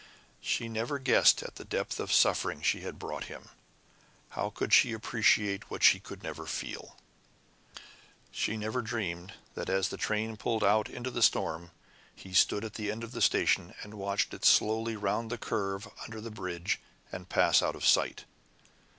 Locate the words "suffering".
2.11-2.63